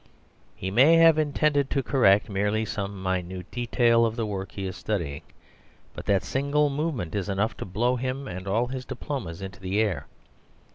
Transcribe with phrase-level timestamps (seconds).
[0.55, 4.75] He may have intended to correct merely some minute detail of the work he is
[4.75, 5.21] studying,
[5.93, 9.79] but that single movement is enough to blow him and all his diplomas into the
[9.79, 10.07] air.